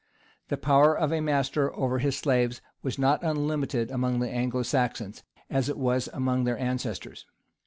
[0.47, 5.21] The power of a master over his slaves was not unlimited among the Anglo Saxons,
[5.47, 7.27] as it was among their ancestors.